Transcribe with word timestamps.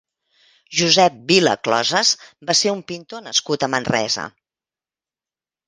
Josep 0.79 1.19
Vila 1.31 1.53
Closes 1.67 2.15
va 2.51 2.57
ser 2.63 2.73
un 2.79 2.83
pintor 2.93 3.23
nascut 3.29 3.69
a 3.69 3.73
Manresa. 3.77 4.27